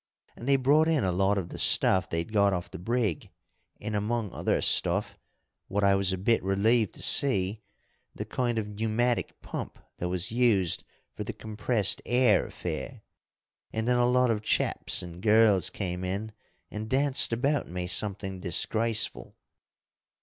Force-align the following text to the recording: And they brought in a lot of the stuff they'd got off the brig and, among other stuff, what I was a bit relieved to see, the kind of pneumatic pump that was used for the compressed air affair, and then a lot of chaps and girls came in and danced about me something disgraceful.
And 0.35 0.49
they 0.49 0.55
brought 0.55 0.87
in 0.87 1.03
a 1.03 1.11
lot 1.11 1.37
of 1.37 1.49
the 1.49 1.59
stuff 1.59 2.09
they'd 2.09 2.33
got 2.33 2.53
off 2.53 2.71
the 2.71 2.79
brig 2.79 3.29
and, 3.79 3.95
among 3.95 4.31
other 4.33 4.59
stuff, 4.59 5.15
what 5.67 5.83
I 5.83 5.93
was 5.93 6.11
a 6.11 6.17
bit 6.17 6.41
relieved 6.41 6.95
to 6.95 7.03
see, 7.03 7.61
the 8.15 8.25
kind 8.25 8.57
of 8.57 8.67
pneumatic 8.67 9.39
pump 9.43 9.77
that 9.99 10.09
was 10.09 10.31
used 10.31 10.83
for 11.13 11.23
the 11.23 11.33
compressed 11.33 12.01
air 12.07 12.47
affair, 12.47 13.03
and 13.71 13.87
then 13.87 13.97
a 13.97 14.07
lot 14.09 14.31
of 14.31 14.41
chaps 14.41 15.03
and 15.03 15.21
girls 15.21 15.69
came 15.69 16.03
in 16.03 16.31
and 16.71 16.89
danced 16.89 17.31
about 17.31 17.67
me 17.69 17.85
something 17.85 18.39
disgraceful. 18.39 19.37